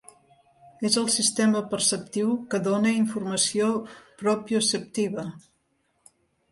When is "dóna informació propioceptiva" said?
2.71-5.31